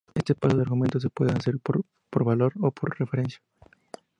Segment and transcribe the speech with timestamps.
[0.15, 3.39] Este paso de argumentos se puede hacer por valor o por referencia.